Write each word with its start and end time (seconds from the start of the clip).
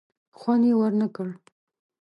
خوند 0.39 0.63
یې 0.67 0.73
ور 0.79 0.93
نه 1.01 1.07
کړ. 1.15 1.27